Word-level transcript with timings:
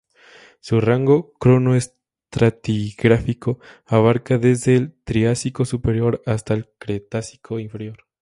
Su 0.61 0.81
rango 0.81 1.31
cronoestratigráfico 1.33 3.59
abarca 3.85 4.39
desde 4.39 4.75
el 4.75 4.95
Triásico 5.03 5.63
superior 5.63 6.23
hasta 6.25 6.55
el 6.55 6.71
Cretácico 6.79 7.59
inferior. 7.59 8.07